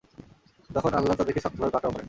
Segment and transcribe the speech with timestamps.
[0.69, 1.99] তখন আল্লাহ তাদেরকে শক্তভাবে পাকড়াও করেন।